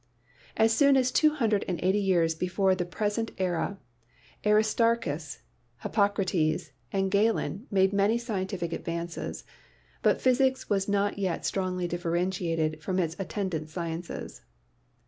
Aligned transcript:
As 0.57 0.81
early 0.81 0.97
as 0.97 1.11
two 1.11 1.35
hundred 1.35 1.63
and 1.67 1.79
eighty 1.83 1.99
years 1.99 2.33
before 2.33 2.73
the 2.73 2.85
pres 2.85 3.19
ent 3.19 3.29
era 3.37 3.77
Aristarchus, 4.43 5.43
Hippocrates 5.83 6.71
and 6.91 7.11
Galen 7.11 7.67
made 7.69 7.93
many 7.93 8.17
scientific 8.17 8.73
advances, 8.73 9.43
but 10.01 10.19
Physics 10.19 10.67
was 10.71 10.89
not 10.89 11.19
yet 11.19 11.45
strongly 11.45 11.87
dif 11.87 12.01
ferentiated 12.01 12.79
from 12.81 12.97
its 12.97 13.15
attendant 13.19 13.69
sciences. 13.69 14.41